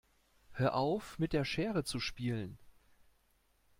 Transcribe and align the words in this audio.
Hör 0.53 0.73
auf, 0.73 1.19
mit 1.19 1.31
der 1.31 1.45
Schere 1.45 1.83
zu 1.83 1.99
spielen! 1.99 2.57